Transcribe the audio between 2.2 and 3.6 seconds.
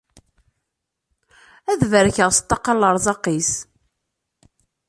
s ṭṭaqa lerẓaq-is.